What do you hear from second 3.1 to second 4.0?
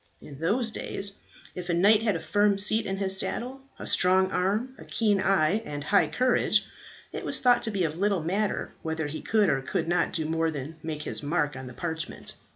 saddle, a